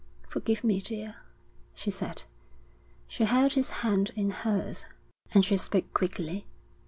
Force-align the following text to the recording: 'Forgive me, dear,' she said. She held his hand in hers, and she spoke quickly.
'Forgive 0.27 0.63
me, 0.63 0.81
dear,' 0.81 1.17
she 1.75 1.91
said. 1.91 2.23
She 3.07 3.25
held 3.25 3.53
his 3.53 3.69
hand 3.69 4.09
in 4.15 4.31
hers, 4.31 4.85
and 5.31 5.45
she 5.45 5.57
spoke 5.57 5.93
quickly. 5.93 6.47